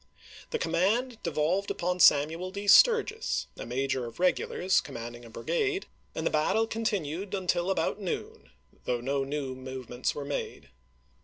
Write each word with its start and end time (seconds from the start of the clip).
The 0.49 0.57
command 0.57 1.21
devolved 1.21 1.69
upon 1.69 1.99
Samuel 1.99 2.49
D. 2.49 2.67
Sturgis, 2.67 3.45
a 3.55 3.67
major 3.67 4.07
of 4.07 4.19
regulars, 4.19 4.81
commanding 4.81 5.23
a 5.25 5.29
bri 5.29 5.43
gade, 5.43 5.85
and 6.15 6.25
the 6.25 6.31
battle 6.31 6.65
continued 6.65 7.35
until 7.35 7.69
about 7.69 7.99
noon, 8.01 8.49
though 8.85 8.99
no 8.99 9.23
new 9.23 9.53
movements 9.53 10.15
were 10.15 10.25
made. 10.25 10.71